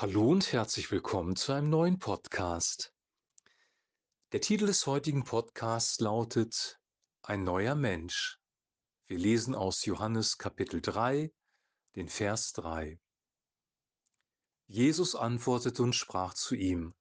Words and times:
Hallo 0.00 0.30
und 0.30 0.52
herzlich 0.52 0.92
willkommen 0.92 1.34
zu 1.34 1.50
einem 1.52 1.70
neuen 1.70 1.98
Podcast. 1.98 2.94
Der 4.30 4.40
Titel 4.40 4.66
des 4.66 4.86
heutigen 4.86 5.24
Podcasts 5.24 5.98
lautet 5.98 6.78
Ein 7.22 7.42
neuer 7.42 7.74
Mensch. 7.74 8.38
Wir 9.08 9.18
lesen 9.18 9.56
aus 9.56 9.84
Johannes 9.86 10.38
Kapitel 10.38 10.80
3, 10.80 11.32
den 11.96 12.08
Vers 12.08 12.52
3. 12.52 13.00
Jesus 14.68 15.16
antwortete 15.16 15.82
und 15.82 15.96
sprach 15.96 16.34
zu 16.34 16.54
ihm, 16.54 16.94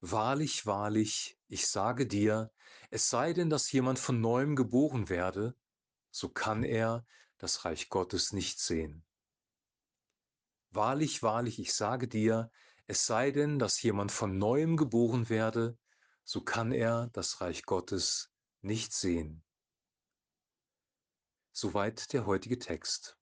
Wahrlich, 0.00 0.64
wahrlich, 0.64 1.40
ich 1.48 1.66
sage 1.66 2.06
dir, 2.06 2.52
es 2.90 3.10
sei 3.10 3.32
denn, 3.32 3.50
dass 3.50 3.72
jemand 3.72 3.98
von 3.98 4.20
neuem 4.20 4.54
geboren 4.54 5.08
werde, 5.08 5.56
so 6.12 6.28
kann 6.28 6.62
er 6.62 7.04
das 7.38 7.64
Reich 7.64 7.88
Gottes 7.88 8.32
nicht 8.32 8.60
sehen. 8.60 9.04
Wahrlich, 10.78 11.24
wahrlich, 11.24 11.58
ich 11.58 11.74
sage 11.74 12.06
dir, 12.06 12.52
es 12.86 13.04
sei 13.04 13.32
denn, 13.32 13.58
dass 13.58 13.82
jemand 13.82 14.12
von 14.12 14.38
neuem 14.38 14.76
geboren 14.76 15.28
werde, 15.28 15.76
so 16.22 16.40
kann 16.40 16.70
er 16.70 17.10
das 17.14 17.40
Reich 17.40 17.64
Gottes 17.64 18.30
nicht 18.62 18.92
sehen. 18.92 19.42
Soweit 21.50 22.12
der 22.12 22.26
heutige 22.26 22.60
Text. 22.60 23.18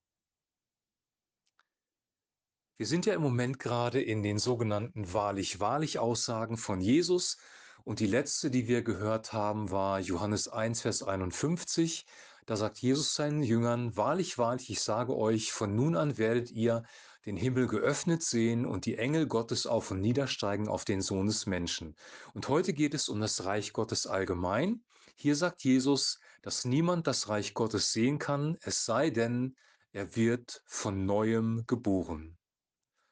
Wir 2.77 2.87
sind 2.87 3.07
ja 3.07 3.15
im 3.15 3.23
Moment 3.23 3.59
gerade 3.59 4.03
in 4.03 4.23
den 4.23 4.39
sogenannten 4.39 5.15
wahrlich, 5.15 5.59
wahrlich 5.59 5.99
Aussagen 5.99 6.59
von 6.59 6.83
Jesus 6.83 7.39
und 7.85 8.01
die 8.01 8.07
letzte, 8.07 8.51
die 8.51 8.69
wir 8.69 8.83
gehört 8.83 9.33
haben, 9.33 9.71
war 9.71 9.99
Johannes 9.99 10.47
1, 10.49 10.83
Vers 10.83 11.03
51. 11.03 12.05
Da 12.45 12.55
sagt 12.57 12.79
Jesus 12.79 13.15
seinen 13.15 13.43
Jüngern, 13.43 13.97
wahrlich, 13.97 14.37
wahrlich, 14.37 14.69
ich 14.69 14.83
sage 14.83 15.17
euch, 15.17 15.53
von 15.53 15.75
nun 15.75 15.97
an 15.97 16.19
werdet 16.19 16.51
ihr 16.51 16.85
den 17.27 17.37
Himmel 17.37 17.67
geöffnet 17.67 18.23
sehen 18.23 18.65
und 18.65 18.87
die 18.87 18.99
Engel 18.99 19.27
Gottes 19.27 19.67
auf 19.67 19.91
und 19.91 20.01
niedersteigen 20.01 20.69
auf 20.69 20.85
den 20.85 21.03
Sohn 21.03 21.27
des 21.27 21.47
Menschen. 21.47 21.97
Und 22.33 22.49
heute 22.49 22.73
geht 22.73 22.95
es 22.95 23.09
um 23.09 23.21
das 23.21 23.45
Reich 23.45 23.73
Gottes 23.73 24.07
allgemein. 24.07 24.85
Hier 25.17 25.35
sagt 25.35 25.65
Jesus, 25.65 26.21
dass 26.43 26.65
niemand 26.65 27.07
das 27.07 27.29
Reich 27.29 27.53
Gottes 27.53 27.93
sehen 27.93 28.19
kann, 28.19 28.57
es 28.61 28.85
sei 28.85 29.11
denn, 29.11 29.57
er 29.93 30.15
wird 30.15 30.63
von 30.67 31.05
neuem 31.05 31.65
geboren. 31.67 32.39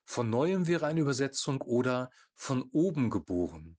Von 0.05 0.31
neuem 0.31 0.67
wäre 0.67 0.87
eine 0.87 1.01
Übersetzung 1.01 1.61
oder 1.63 2.11
von 2.35 2.63
oben 2.73 3.11
geboren, 3.11 3.79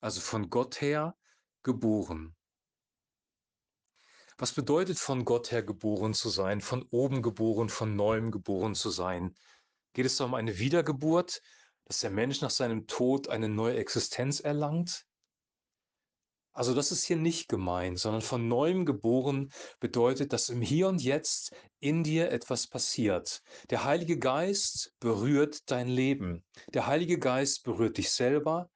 also 0.00 0.20
von 0.20 0.50
Gott 0.50 0.80
her 0.80 1.14
geboren. 1.62 2.34
Was 4.38 4.52
bedeutet 4.52 4.98
von 4.98 5.24
Gott 5.24 5.50
her 5.50 5.62
geboren 5.62 6.14
zu 6.14 6.30
sein, 6.30 6.60
von 6.60 6.86
oben 6.90 7.22
geboren, 7.22 7.68
von 7.68 7.96
neuem 7.96 8.30
geboren 8.30 8.74
zu 8.74 8.90
sein? 8.90 9.34
Geht 9.98 10.06
es 10.06 10.16
da 10.16 10.26
um 10.26 10.34
eine 10.34 10.60
Wiedergeburt, 10.60 11.42
dass 11.86 11.98
der 11.98 12.10
Mensch 12.10 12.40
nach 12.40 12.50
seinem 12.50 12.86
Tod 12.86 13.28
eine 13.28 13.48
neue 13.48 13.78
Existenz 13.78 14.38
erlangt? 14.38 15.04
Also 16.52 16.72
das 16.72 16.92
ist 16.92 17.02
hier 17.02 17.16
nicht 17.16 17.48
gemeint, 17.48 17.98
sondern 17.98 18.22
von 18.22 18.46
neuem 18.46 18.86
geboren 18.86 19.50
bedeutet, 19.80 20.32
dass 20.32 20.50
im 20.50 20.62
Hier 20.62 20.86
und 20.86 21.02
Jetzt 21.02 21.52
in 21.80 22.04
dir 22.04 22.30
etwas 22.30 22.68
passiert. 22.68 23.42
Der 23.70 23.82
Heilige 23.82 24.20
Geist 24.20 24.94
berührt 25.00 25.68
dein 25.68 25.88
Leben. 25.88 26.44
Der 26.74 26.86
Heilige 26.86 27.18
Geist 27.18 27.64
berührt 27.64 27.98
dich 27.98 28.12
selber. 28.12 28.70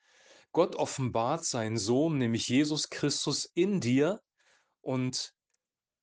Gott 0.50 0.74
offenbart 0.74 1.44
seinen 1.44 1.78
Sohn, 1.78 2.18
nämlich 2.18 2.48
Jesus 2.48 2.90
Christus, 2.90 3.48
in 3.54 3.80
dir 3.80 4.20
und 4.80 5.32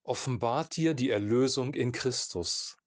offenbart 0.04 0.78
dir 0.78 0.94
die 0.94 1.09
Erlösung 1.09 1.73
in 1.73 1.92
Christus. 1.92 2.79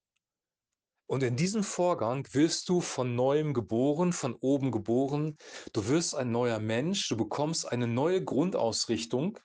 Und 1.12 1.22
in 1.22 1.36
diesem 1.36 1.62
Vorgang 1.62 2.26
wirst 2.32 2.70
du 2.70 2.80
von 2.80 3.14
neuem 3.14 3.52
geboren, 3.52 4.14
von 4.14 4.34
oben 4.34 4.70
geboren. 4.70 5.36
Du 5.74 5.86
wirst 5.88 6.14
ein 6.14 6.30
neuer 6.30 6.58
Mensch, 6.58 7.06
du 7.06 7.18
bekommst 7.18 7.70
eine 7.70 7.86
neue 7.86 8.24
Grundausrichtung. 8.24 9.38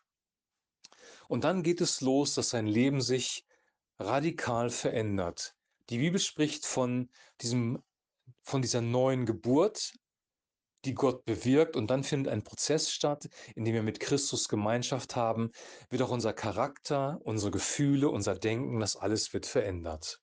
Und 1.27 1.43
dann 1.43 1.63
geht 1.63 1.81
es 1.81 1.99
los, 1.99 2.35
dass 2.35 2.51
dein 2.51 2.67
Leben 2.67 3.01
sich 3.01 3.45
radikal 3.99 4.69
verändert. 4.69 5.55
Die 5.89 5.97
Bibel 5.97 6.21
spricht 6.21 6.65
von 6.65 7.09
diesem, 7.41 7.83
von 8.43 8.61
dieser 8.61 8.79
neuen 8.79 9.25
Geburt, 9.25 9.91
die 10.85 10.93
Gott 10.93 11.25
bewirkt. 11.25 11.75
Und 11.75 11.87
dann 11.87 12.05
findet 12.05 12.31
ein 12.31 12.45
Prozess 12.45 12.89
statt, 12.89 13.27
in 13.55 13.65
dem 13.65 13.73
wir 13.73 13.83
mit 13.83 13.99
Christus 13.99 14.47
Gemeinschaft 14.47 15.17
haben, 15.17 15.51
wird 15.89 16.01
auch 16.01 16.11
unser 16.11 16.31
Charakter, 16.31 17.19
unsere 17.25 17.51
Gefühle, 17.51 18.07
unser 18.07 18.35
Denken, 18.35 18.79
das 18.79 18.95
alles 18.95 19.33
wird 19.33 19.45
verändert 19.45 20.21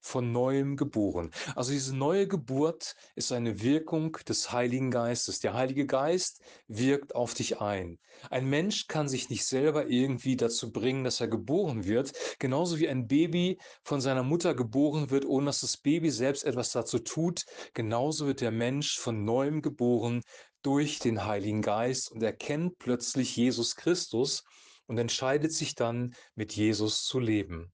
von 0.00 0.32
neuem 0.32 0.76
geboren. 0.76 1.30
Also 1.54 1.72
diese 1.72 1.94
neue 1.94 2.26
Geburt 2.26 2.94
ist 3.14 3.32
eine 3.32 3.62
Wirkung 3.62 4.12
des 4.28 4.52
Heiligen 4.52 4.90
Geistes. 4.90 5.40
Der 5.40 5.54
Heilige 5.54 5.86
Geist 5.86 6.40
wirkt 6.68 7.14
auf 7.14 7.34
dich 7.34 7.60
ein. 7.60 7.98
Ein 8.30 8.48
Mensch 8.48 8.86
kann 8.86 9.08
sich 9.08 9.30
nicht 9.30 9.46
selber 9.46 9.88
irgendwie 9.88 10.36
dazu 10.36 10.72
bringen, 10.72 11.04
dass 11.04 11.20
er 11.20 11.28
geboren 11.28 11.84
wird, 11.84 12.12
genauso 12.38 12.78
wie 12.78 12.88
ein 12.88 13.06
Baby 13.06 13.58
von 13.84 14.00
seiner 14.00 14.22
Mutter 14.22 14.54
geboren 14.54 15.10
wird, 15.10 15.24
ohne 15.24 15.46
dass 15.46 15.60
das 15.60 15.76
Baby 15.76 16.10
selbst 16.10 16.44
etwas 16.44 16.72
dazu 16.72 16.98
tut. 16.98 17.44
Genauso 17.74 18.26
wird 18.26 18.40
der 18.40 18.50
Mensch 18.50 18.98
von 18.98 19.24
neuem 19.24 19.62
geboren 19.62 20.22
durch 20.62 20.98
den 20.98 21.24
Heiligen 21.24 21.62
Geist 21.62 22.10
und 22.12 22.22
erkennt 22.22 22.78
plötzlich 22.78 23.36
Jesus 23.36 23.76
Christus 23.76 24.44
und 24.86 24.98
entscheidet 24.98 25.52
sich 25.52 25.74
dann, 25.74 26.14
mit 26.34 26.54
Jesus 26.54 27.04
zu 27.04 27.18
leben. 27.18 27.72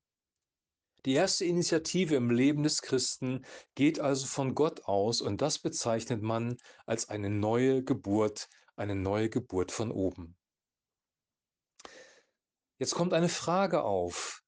Die 1.06 1.12
erste 1.12 1.44
Initiative 1.44 2.16
im 2.16 2.30
Leben 2.30 2.64
des 2.64 2.82
Christen 2.82 3.46
geht 3.76 4.00
also 4.00 4.26
von 4.26 4.56
Gott 4.56 4.86
aus 4.86 5.20
und 5.20 5.40
das 5.40 5.60
bezeichnet 5.60 6.20
man 6.20 6.56
als 6.84 7.08
eine 7.08 7.30
neue 7.30 7.84
Geburt, 7.84 8.48
eine 8.74 8.96
neue 8.96 9.30
Geburt 9.30 9.70
von 9.70 9.92
oben. 9.92 10.36
Jetzt 12.78 12.96
kommt 12.96 13.14
eine 13.14 13.28
Frage 13.28 13.84
auf. 13.84 14.42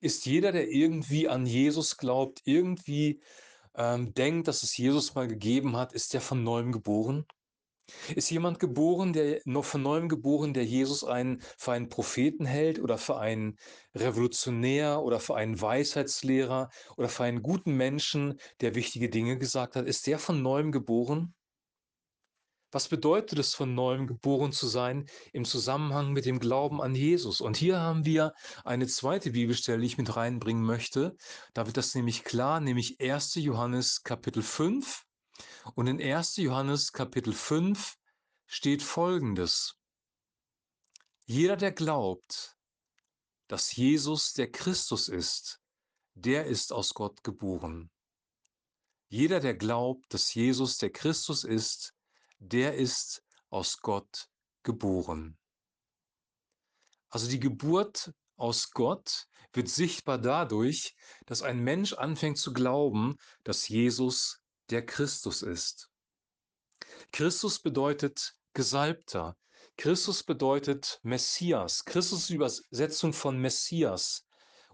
Ist 0.00 0.26
jeder, 0.26 0.50
der 0.50 0.68
irgendwie 0.68 1.28
an 1.28 1.46
Jesus 1.46 1.96
glaubt, 1.96 2.42
irgendwie 2.44 3.22
ähm, 3.76 4.12
denkt, 4.12 4.48
dass 4.48 4.64
es 4.64 4.76
Jesus 4.76 5.14
mal 5.14 5.28
gegeben 5.28 5.76
hat, 5.76 5.92
ist 5.92 6.14
der 6.14 6.20
von 6.20 6.42
neuem 6.42 6.72
geboren? 6.72 7.26
Ist 8.14 8.30
jemand 8.30 8.58
geboren, 8.58 9.12
der 9.12 9.40
noch 9.44 9.64
von 9.64 9.82
neuem 9.82 10.08
geboren, 10.08 10.54
der 10.54 10.64
Jesus 10.64 11.04
einen, 11.04 11.40
für 11.56 11.72
einen 11.72 11.88
Propheten 11.88 12.44
hält 12.44 12.80
oder 12.80 12.98
für 12.98 13.18
einen 13.18 13.56
Revolutionär 13.94 15.02
oder 15.02 15.20
für 15.20 15.36
einen 15.36 15.60
Weisheitslehrer 15.60 16.70
oder 16.96 17.08
für 17.08 17.24
einen 17.24 17.42
guten 17.42 17.76
Menschen, 17.76 18.40
der 18.60 18.74
wichtige 18.74 19.08
Dinge 19.08 19.38
gesagt 19.38 19.76
hat? 19.76 19.86
Ist 19.86 20.06
der 20.06 20.18
von 20.18 20.42
neuem 20.42 20.72
geboren? 20.72 21.34
Was 22.72 22.88
bedeutet 22.88 23.38
es, 23.38 23.54
von 23.54 23.74
neuem 23.74 24.06
geboren 24.06 24.52
zu 24.52 24.66
sein 24.66 25.06
im 25.32 25.44
Zusammenhang 25.44 26.12
mit 26.12 26.26
dem 26.26 26.40
Glauben 26.40 26.82
an 26.82 26.94
Jesus? 26.94 27.40
Und 27.40 27.56
hier 27.56 27.80
haben 27.80 28.04
wir 28.04 28.34
eine 28.64 28.88
zweite 28.88 29.30
Bibelstelle, 29.30 29.78
die 29.78 29.86
ich 29.86 29.98
mit 29.98 30.14
reinbringen 30.16 30.64
möchte. 30.64 31.16
Da 31.54 31.66
wird 31.66 31.76
das 31.76 31.94
nämlich 31.94 32.24
klar, 32.24 32.60
nämlich 32.60 33.00
1. 33.00 33.36
Johannes 33.36 34.02
Kapitel 34.02 34.42
5, 34.42 35.05
und 35.74 35.86
in 35.86 36.00
1. 36.00 36.36
Johannes 36.36 36.92
Kapitel 36.92 37.32
5 37.32 37.96
steht 38.46 38.82
Folgendes. 38.82 39.76
Jeder, 41.24 41.56
der 41.56 41.72
glaubt, 41.72 42.56
dass 43.48 43.74
Jesus 43.74 44.32
der 44.32 44.50
Christus 44.50 45.08
ist, 45.08 45.60
der 46.14 46.46
ist 46.46 46.72
aus 46.72 46.94
Gott 46.94 47.22
geboren. 47.24 47.90
Jeder, 49.08 49.40
der 49.40 49.54
glaubt, 49.54 50.12
dass 50.14 50.32
Jesus 50.34 50.78
der 50.78 50.90
Christus 50.90 51.44
ist, 51.44 51.94
der 52.38 52.74
ist 52.74 53.22
aus 53.50 53.78
Gott 53.78 54.28
geboren. 54.62 55.38
Also 57.08 57.28
die 57.28 57.40
Geburt 57.40 58.12
aus 58.36 58.70
Gott 58.70 59.26
wird 59.52 59.68
sichtbar 59.68 60.18
dadurch, 60.18 60.94
dass 61.24 61.42
ein 61.42 61.62
Mensch 61.62 61.92
anfängt 61.92 62.38
zu 62.38 62.52
glauben, 62.52 63.16
dass 63.42 63.68
Jesus 63.68 64.40
der 64.70 64.84
Christus 64.84 65.42
ist. 65.42 65.90
Christus 67.12 67.58
bedeutet 67.58 68.34
Gesalbter. 68.54 69.36
Christus 69.76 70.22
bedeutet 70.22 71.00
Messias. 71.02 71.84
Christus 71.84 72.20
ist 72.20 72.30
die 72.30 72.34
Übersetzung 72.34 73.12
von 73.12 73.38
Messias 73.38 74.26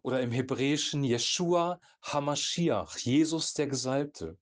oder 0.02 0.20
im 0.20 0.30
Hebräischen 0.30 1.04
Yeshua 1.04 1.80
Hamashiach, 2.02 2.96
Jesus 2.98 3.54
der 3.54 3.66
Gesalbte. 3.66 4.38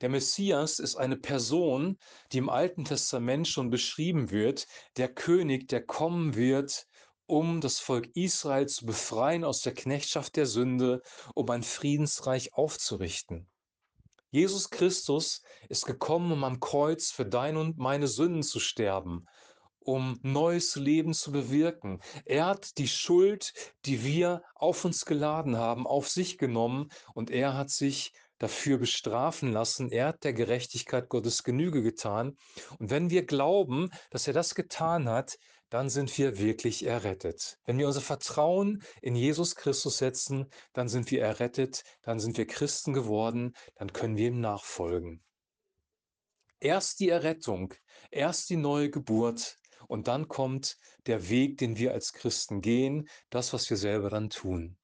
Der 0.00 0.08
Messias 0.08 0.78
ist 0.78 0.96
eine 0.96 1.16
Person, 1.16 1.98
die 2.32 2.38
im 2.38 2.48
Alten 2.48 2.84
Testament 2.84 3.48
schon 3.48 3.70
beschrieben 3.70 4.30
wird, 4.30 4.66
der 4.96 5.08
König, 5.08 5.68
der 5.68 5.84
kommen 5.84 6.34
wird, 6.34 6.86
um 7.26 7.60
das 7.60 7.78
Volk 7.78 8.10
Israel 8.14 8.66
zu 8.66 8.86
befreien 8.86 9.44
aus 9.44 9.60
der 9.60 9.72
Knechtschaft 9.72 10.36
der 10.36 10.46
Sünde, 10.46 11.00
um 11.34 11.48
ein 11.48 11.62
Friedensreich 11.62 12.52
aufzurichten. 12.52 13.48
Jesus 14.34 14.68
Christus 14.68 15.42
ist 15.68 15.86
gekommen, 15.86 16.32
um 16.32 16.42
am 16.42 16.58
Kreuz 16.58 17.12
für 17.12 17.24
deine 17.24 17.60
und 17.60 17.78
meine 17.78 18.08
Sünden 18.08 18.42
zu 18.42 18.58
sterben, 18.58 19.26
um 19.78 20.18
neues 20.22 20.74
Leben 20.74 21.14
zu 21.14 21.30
bewirken. 21.30 22.00
Er 22.24 22.46
hat 22.46 22.78
die 22.78 22.88
Schuld, 22.88 23.52
die 23.84 24.02
wir 24.02 24.42
auf 24.56 24.84
uns 24.84 25.04
geladen 25.04 25.56
haben, 25.56 25.86
auf 25.86 26.08
sich 26.08 26.36
genommen 26.36 26.88
und 27.14 27.30
er 27.30 27.56
hat 27.56 27.70
sich 27.70 28.12
dafür 28.38 28.78
bestrafen 28.78 29.52
lassen. 29.52 29.92
Er 29.92 30.08
hat 30.08 30.24
der 30.24 30.32
Gerechtigkeit 30.32 31.08
Gottes 31.08 31.44
Genüge 31.44 31.84
getan. 31.84 32.36
Und 32.80 32.90
wenn 32.90 33.10
wir 33.10 33.24
glauben, 33.26 33.90
dass 34.10 34.26
er 34.26 34.32
das 34.32 34.56
getan 34.56 35.08
hat, 35.08 35.38
dann 35.74 35.90
sind 35.90 36.16
wir 36.18 36.38
wirklich 36.38 36.86
errettet. 36.86 37.58
Wenn 37.64 37.78
wir 37.78 37.88
unser 37.88 38.00
Vertrauen 38.00 38.80
in 39.02 39.16
Jesus 39.16 39.56
Christus 39.56 39.98
setzen, 39.98 40.46
dann 40.72 40.88
sind 40.88 41.10
wir 41.10 41.20
errettet, 41.20 41.82
dann 42.02 42.20
sind 42.20 42.38
wir 42.38 42.46
Christen 42.46 42.92
geworden, 42.92 43.56
dann 43.74 43.92
können 43.92 44.16
wir 44.16 44.28
ihm 44.28 44.38
nachfolgen. 44.38 45.24
Erst 46.60 47.00
die 47.00 47.08
Errettung, 47.08 47.74
erst 48.12 48.50
die 48.50 48.56
neue 48.56 48.88
Geburt 48.88 49.58
und 49.88 50.06
dann 50.06 50.28
kommt 50.28 50.78
der 51.06 51.28
Weg, 51.28 51.58
den 51.58 51.76
wir 51.76 51.92
als 51.92 52.12
Christen 52.12 52.60
gehen, 52.60 53.08
das, 53.30 53.52
was 53.52 53.68
wir 53.68 53.76
selber 53.76 54.10
dann 54.10 54.30
tun. 54.30 54.78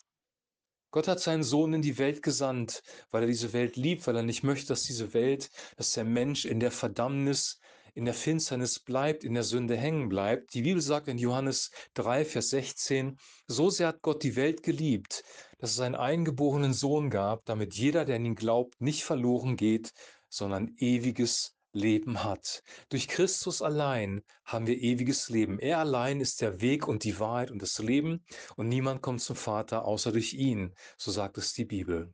Gott 0.91 1.07
hat 1.07 1.21
seinen 1.21 1.45
Sohn 1.45 1.73
in 1.73 1.83
die 1.83 1.99
Welt 1.99 2.21
gesandt, 2.21 2.83
weil 3.13 3.23
er 3.23 3.29
diese 3.29 3.53
Welt 3.53 3.77
liebt, 3.77 4.09
weil 4.09 4.17
er 4.17 4.25
nicht 4.25 4.43
möchte, 4.43 4.67
dass 4.67 4.83
diese 4.83 5.15
Welt, 5.15 5.51
dass 5.77 5.93
der 5.93 6.03
Mensch 6.03 6.47
in 6.47 6.59
der 6.59 6.73
Verdammnis, 6.73 7.61
in 7.95 8.05
der 8.05 8.15
Finsternis 8.15 8.79
bleibt, 8.79 9.25
in 9.25 9.35
der 9.35 9.43
Sünde 9.43 9.77
hängen 9.77 10.09
bleibt. 10.09 10.55
Die 10.55 10.63
Bibel 10.63 10.83
sagt 10.83 11.09
in 11.09 11.19
Johannes 11.19 11.71
3, 11.95 12.25
Vers 12.25 12.51
16, 12.51 13.19
so 13.47 13.71
sehr 13.71 13.89
hat 13.89 14.03
Gott 14.03 14.23
die 14.23 14.37
Welt 14.37 14.63
geliebt, 14.63 15.23
dass 15.59 15.73
es 15.73 15.81
einen 15.81 15.95
eingeborenen 15.95 16.73
Sohn 16.73 17.11
gab, 17.11 17.45
damit 17.45 17.75
jeder, 17.75 18.05
der 18.05 18.17
an 18.17 18.25
ihn 18.25 18.35
glaubt, 18.35 18.81
nicht 18.81 19.05
verloren 19.05 19.57
geht, 19.57 19.93
sondern 20.29 20.75
ewiges 20.79 21.55
Leben 21.73 22.25
hat. 22.25 22.63
Durch 22.89 23.09
Christus 23.09 23.63
allein 23.63 24.23
haben 24.45 24.67
wir 24.67 24.77
ewiges 24.77 25.29
Leben. 25.29 25.59
Er 25.59 25.79
allein 25.79 26.21
ist 26.21 26.41
der 26.41 26.61
Weg 26.61 26.89
und 26.89 27.05
die 27.05 27.19
Wahrheit 27.21 27.51
und 27.51 27.63
das 27.63 27.79
Leben 27.79 28.25
und 28.57 28.69
niemand 28.69 29.03
kommt 29.03 29.21
zum 29.21 29.37
Vater 29.37 29.85
außer 29.85 30.13
durch 30.13 30.33
ihn, 30.33 30.75
so 30.99 31.11
sagt 31.11 31.39
es 31.39 31.53
die 31.53 31.65
Bibel. 31.65 32.13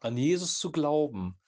An 0.00 0.16
Jesus 0.16 0.58
zu 0.58 0.70
glauben, 0.70 1.38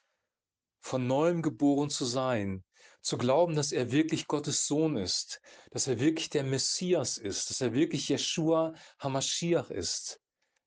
von 0.81 1.07
neuem 1.07 1.43
geboren 1.43 1.91
zu 1.91 2.05
sein, 2.05 2.63
zu 3.05 3.19
glauben, 3.19 3.55
dass 3.55 3.71
er 3.71 3.93
wirklich 3.93 4.27
Gottes 4.27 4.67
Sohn 4.67 4.97
ist, 4.97 5.41
dass 5.71 5.87
er 5.87 6.01
wirklich 6.01 6.31
der 6.31 6.43
Messias 6.43 7.19
ist, 7.19 7.51
dass 7.51 7.61
er 7.61 7.75
wirklich 7.75 8.09
Jeshua 8.09 8.75
Hamashiach 8.99 9.71
ist, 9.71 10.21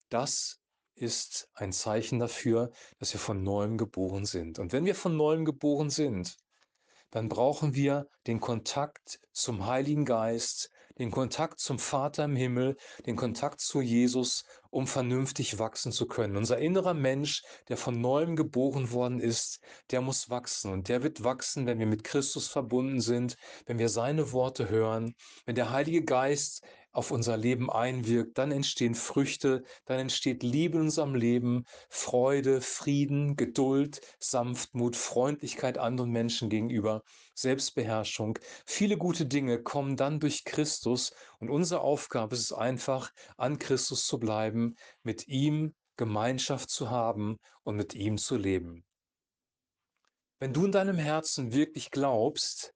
das 0.10 0.60
ist 0.94 1.50
ein 1.54 1.74
Zeichen 1.74 2.20
dafür, 2.20 2.72
dass 3.00 3.12
wir 3.14 3.20
von 3.20 3.44
neuem 3.44 3.78
geboren 3.78 4.26
sind. 4.26 4.60
Und 4.60 4.72
wenn 4.72 4.86
wir 4.86 4.96
von 4.96 5.18
neuem 5.18 5.46
geboren 5.46 5.90
sind, 5.90 6.38
dann 7.10 7.28
brauchen 7.28 7.74
wir 7.74 8.08
den 8.28 8.40
Kontakt 8.40 9.20
zum 9.32 9.66
Heiligen 9.66 10.06
Geist, 10.06 10.70
den 11.00 11.12
Kontakt 11.12 11.60
zum 11.60 11.80
Vater 11.80 12.26
im 12.26 12.36
Himmel, 12.36 12.78
den 13.06 13.16
Kontakt 13.16 13.62
zu 13.62 13.82
Jesus, 13.82 14.44
um 14.70 14.88
vernünftig 14.88 15.60
wachsen 15.60 15.92
zu 15.92 16.08
können. 16.08 16.38
Unser 16.38 16.58
innerer 16.60 16.94
Mensch, 16.94 17.44
der 17.68 17.78
von 17.78 18.00
neuem 18.00 18.36
geboren 18.36 18.92
worden 18.92 19.20
ist, 19.20 19.60
der 19.92 20.02
muss 20.02 20.30
wachsen. 20.30 20.72
Und 20.72 20.90
der 20.90 21.04
wird 21.04 21.24
wachsen, 21.24 21.66
wenn 21.66 21.80
wir 21.80 21.88
mit 21.88 22.04
Christus 22.04 22.48
verbunden 22.48 23.02
sind, 23.02 23.38
wenn 23.66 23.80
wir 23.80 23.90
seine 23.90 24.32
Worte 24.32 24.70
hören, 24.70 25.16
wenn 25.46 25.56
der 25.56 25.72
Heilige 25.72 26.04
Geist 26.04 26.64
auf 26.92 27.12
unser 27.12 27.38
Leben 27.38 27.70
einwirkt, 27.70 28.38
dann 28.38 28.52
entstehen 28.52 28.96
Früchte, 28.96 29.64
dann 29.86 30.00
entsteht 30.00 30.44
Liebe 30.44 30.78
in 30.78 30.84
unserem 30.86 31.16
Leben, 31.16 31.66
Freude, 31.90 32.62
Frieden, 32.62 33.36
Geduld, 33.36 34.02
Sanftmut, 34.20 34.96
Freundlichkeit 34.96 35.78
anderen 35.78 36.12
Menschen 36.12 36.50
gegenüber, 36.50 37.04
Selbstbeherrschung. 37.36 38.40
Viele 38.66 38.98
gute 38.98 39.26
Dinge 39.26 39.62
kommen 39.62 39.96
dann 39.96 40.20
durch 40.20 40.44
Christus 40.44 41.14
und 41.40 41.50
unsere 41.50 41.82
Aufgabe 41.82 42.36
ist 42.36 42.42
es 42.42 42.54
einfach, 42.54 43.12
an 43.38 43.60
Christus 43.60 44.08
zu 44.08 44.20
bleiben, 44.20 44.76
mit 45.04 45.28
ihm 45.28 45.76
Gemeinschaft 45.98 46.70
zu 46.70 46.90
haben 46.90 47.38
und 47.64 47.76
mit 47.76 47.94
ihm 47.94 48.18
zu 48.18 48.38
leben. 48.38 48.84
Wenn 50.40 50.54
du 50.54 50.66
in 50.66 50.72
deinem 50.72 50.98
Herzen 50.98 51.52
wirklich 51.52 51.90
glaubst, 51.90 52.74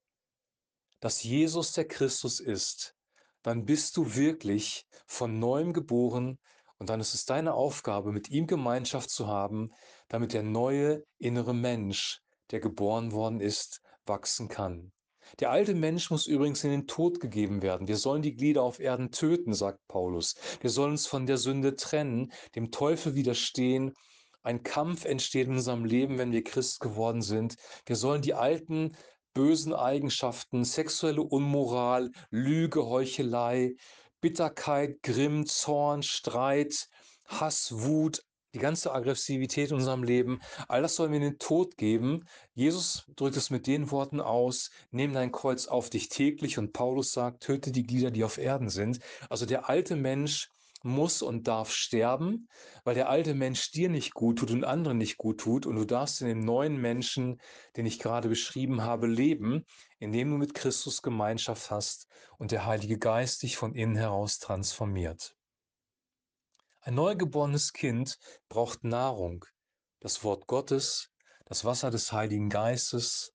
dass 1.00 1.22
Jesus 1.22 1.72
der 1.72 1.86
Christus 1.86 2.40
ist, 2.40 2.94
dann 3.42 3.64
bist 3.64 3.96
du 3.96 4.14
wirklich 4.14 4.86
von 5.06 5.38
neuem 5.38 5.72
geboren 5.72 6.38
und 6.78 6.88
dann 6.88 7.00
ist 7.00 7.14
es 7.14 7.24
deine 7.24 7.54
Aufgabe, 7.54 8.12
mit 8.12 8.30
ihm 8.30 8.46
Gemeinschaft 8.46 9.10
zu 9.10 9.28
haben, 9.28 9.70
damit 10.08 10.32
der 10.32 10.42
neue 10.42 11.04
innere 11.18 11.54
Mensch, 11.54 12.20
der 12.50 12.60
geboren 12.60 13.12
worden 13.12 13.40
ist, 13.40 13.80
wachsen 14.04 14.48
kann. 14.48 14.92
Der 15.38 15.50
alte 15.50 15.74
Mensch 15.74 16.10
muss 16.10 16.26
übrigens 16.26 16.64
in 16.64 16.70
den 16.70 16.86
Tod 16.86 17.20
gegeben 17.20 17.62
werden. 17.62 17.88
Wir 17.88 17.96
sollen 17.96 18.22
die 18.22 18.34
Glieder 18.34 18.62
auf 18.62 18.80
Erden 18.80 19.12
töten, 19.12 19.54
sagt 19.54 19.78
Paulus. 19.88 20.34
Wir 20.60 20.70
sollen 20.70 20.92
uns 20.92 21.06
von 21.06 21.26
der 21.26 21.38
Sünde 21.38 21.76
trennen, 21.76 22.32
dem 22.54 22.70
Teufel 22.70 23.14
widerstehen. 23.14 23.94
Ein 24.42 24.62
Kampf 24.64 25.04
entsteht 25.04 25.46
in 25.46 25.54
unserem 25.54 25.84
Leben, 25.84 26.18
wenn 26.18 26.32
wir 26.32 26.42
Christ 26.42 26.80
geworden 26.80 27.22
sind. 27.22 27.54
Wir 27.86 27.96
sollen 27.96 28.22
die 28.22 28.34
alten 28.34 28.96
bösen 29.34 29.74
Eigenschaften, 29.74 30.64
sexuelle 30.64 31.22
Unmoral, 31.22 32.10
Lüge, 32.30 32.86
Heuchelei, 32.86 33.74
Bitterkeit, 34.20 35.02
Grimm, 35.02 35.46
Zorn, 35.46 36.02
Streit, 36.02 36.88
Hass, 37.26 37.72
Wut, 37.72 38.22
die 38.54 38.58
ganze 38.58 38.92
Aggressivität 38.92 39.70
in 39.70 39.76
unserem 39.76 40.02
Leben, 40.02 40.40
all 40.68 40.82
das 40.82 40.96
sollen 40.96 41.10
wir 41.10 41.16
in 41.16 41.24
den 41.24 41.38
Tod 41.38 41.76
geben. 41.76 42.26
Jesus 42.54 43.06
drückt 43.16 43.36
es 43.36 43.50
mit 43.50 43.66
den 43.66 43.90
Worten 43.90 44.20
aus, 44.20 44.70
nimm 44.90 45.14
dein 45.14 45.32
Kreuz 45.32 45.66
auf 45.66 45.88
dich 45.88 46.08
täglich 46.08 46.58
und 46.58 46.72
Paulus 46.72 47.12
sagt, 47.12 47.42
töte 47.42 47.72
die 47.72 47.84
Glieder, 47.84 48.10
die 48.10 48.24
auf 48.24 48.38
Erden 48.38 48.68
sind. 48.68 49.00
Also 49.30 49.46
der 49.46 49.68
alte 49.68 49.96
Mensch 49.96 50.50
muss 50.82 51.22
und 51.22 51.48
darf 51.48 51.70
sterben, 51.70 52.48
weil 52.84 52.94
der 52.94 53.08
alte 53.08 53.34
Mensch 53.34 53.70
dir 53.70 53.88
nicht 53.88 54.14
gut 54.14 54.38
tut 54.38 54.50
und 54.50 54.64
anderen 54.64 54.98
nicht 54.98 55.16
gut 55.16 55.40
tut 55.40 55.66
und 55.66 55.76
du 55.76 55.84
darfst 55.84 56.20
in 56.20 56.28
dem 56.28 56.40
neuen 56.40 56.80
Menschen, 56.80 57.40
den 57.76 57.86
ich 57.86 57.98
gerade 57.98 58.28
beschrieben 58.28 58.82
habe, 58.82 59.06
leben, 59.06 59.64
indem 59.98 60.30
du 60.30 60.36
mit 60.36 60.54
Christus 60.54 61.02
Gemeinschaft 61.02 61.70
hast 61.70 62.08
und 62.38 62.50
der 62.50 62.66
Heilige 62.66 62.98
Geist 62.98 63.42
dich 63.42 63.56
von 63.56 63.74
innen 63.74 63.96
heraus 63.96 64.38
transformiert. 64.38 65.36
Ein 66.80 66.94
neugeborenes 66.94 67.72
Kind 67.72 68.18
braucht 68.48 68.82
Nahrung, 68.82 69.44
das 70.00 70.24
Wort 70.24 70.48
Gottes, 70.48 71.12
das 71.46 71.64
Wasser 71.64 71.90
des 71.90 72.12
Heiligen 72.12 72.48
Geistes, 72.48 73.31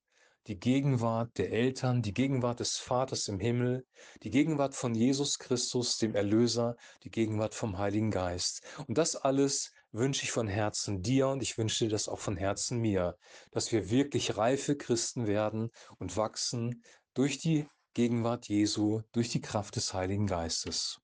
die 0.48 0.58
Gegenwart 0.58 1.36
der 1.36 1.52
Eltern, 1.52 2.00
die 2.00 2.14
Gegenwart 2.14 2.60
des 2.60 2.78
Vaters 2.78 3.28
im 3.28 3.38
Himmel, 3.38 3.86
die 4.22 4.30
Gegenwart 4.30 4.74
von 4.74 4.94
Jesus 4.94 5.38
Christus, 5.38 5.98
dem 5.98 6.14
Erlöser, 6.14 6.76
die 7.04 7.10
Gegenwart 7.10 7.54
vom 7.54 7.76
Heiligen 7.76 8.10
Geist. 8.10 8.62
Und 8.86 8.96
das 8.96 9.14
alles 9.14 9.72
wünsche 9.92 10.24
ich 10.24 10.32
von 10.32 10.48
Herzen 10.48 11.02
dir 11.02 11.28
und 11.28 11.42
ich 11.42 11.58
wünsche 11.58 11.84
dir 11.84 11.90
das 11.90 12.08
auch 12.08 12.18
von 12.18 12.38
Herzen 12.38 12.78
mir, 12.78 13.18
dass 13.50 13.72
wir 13.72 13.90
wirklich 13.90 14.38
reife 14.38 14.74
Christen 14.74 15.26
werden 15.26 15.70
und 15.98 16.16
wachsen 16.16 16.82
durch 17.12 17.38
die 17.38 17.66
Gegenwart 17.92 18.48
Jesu, 18.48 19.02
durch 19.12 19.28
die 19.28 19.42
Kraft 19.42 19.76
des 19.76 19.92
Heiligen 19.92 20.26
Geistes. 20.26 20.98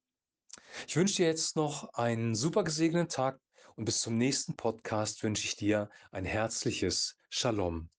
Ich 0.88 0.96
wünsche 0.96 1.16
dir 1.16 1.26
jetzt 1.26 1.54
noch 1.54 1.92
einen 1.92 2.34
super 2.34 2.64
gesegneten 2.64 3.10
Tag 3.10 3.38
und 3.76 3.84
bis 3.84 4.00
zum 4.00 4.16
nächsten 4.16 4.56
Podcast 4.56 5.22
wünsche 5.22 5.44
ich 5.44 5.56
dir 5.56 5.90
ein 6.12 6.24
herzliches 6.24 7.18
Shalom. 7.28 7.90